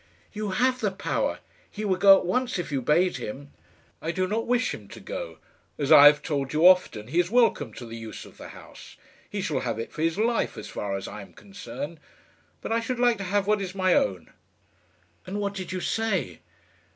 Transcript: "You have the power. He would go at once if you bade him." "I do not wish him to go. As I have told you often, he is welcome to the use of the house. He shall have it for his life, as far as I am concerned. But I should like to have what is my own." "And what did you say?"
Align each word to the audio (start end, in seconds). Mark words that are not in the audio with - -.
"You 0.33 0.49
have 0.49 0.81
the 0.81 0.89
power. 0.89 1.41
He 1.69 1.85
would 1.85 1.99
go 1.99 2.17
at 2.17 2.25
once 2.25 2.57
if 2.57 2.71
you 2.71 2.81
bade 2.81 3.17
him." 3.17 3.51
"I 4.01 4.09
do 4.09 4.27
not 4.27 4.47
wish 4.47 4.73
him 4.73 4.87
to 4.87 4.99
go. 4.99 5.37
As 5.77 5.91
I 5.91 6.07
have 6.07 6.23
told 6.23 6.53
you 6.53 6.65
often, 6.67 7.09
he 7.09 7.19
is 7.19 7.29
welcome 7.29 7.71
to 7.75 7.85
the 7.85 7.95
use 7.95 8.25
of 8.25 8.37
the 8.39 8.47
house. 8.49 8.97
He 9.29 9.41
shall 9.41 9.59
have 9.59 9.77
it 9.77 9.91
for 9.91 10.01
his 10.01 10.17
life, 10.17 10.57
as 10.57 10.67
far 10.67 10.97
as 10.97 11.07
I 11.07 11.21
am 11.21 11.33
concerned. 11.33 11.99
But 12.61 12.71
I 12.71 12.79
should 12.79 12.97
like 12.99 13.19
to 13.19 13.25
have 13.25 13.45
what 13.45 13.61
is 13.61 13.75
my 13.75 13.93
own." 13.93 14.31
"And 15.27 15.39
what 15.39 15.53
did 15.53 15.71
you 15.71 15.79
say?" 15.81 16.39